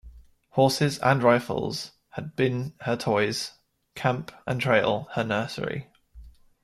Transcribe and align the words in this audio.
Horses 0.53 0.97
and 0.97 1.21
rifles 1.21 1.91
had 2.13 2.35
been 2.35 2.73
her 2.81 2.95
toys, 2.97 3.51
camp 3.93 4.31
and 4.47 4.59
trail 4.59 5.07
her 5.13 5.23
nursery. 5.23 5.91